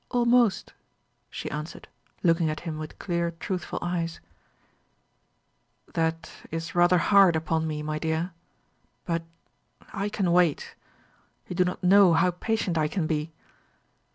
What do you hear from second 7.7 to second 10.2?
my dear. But I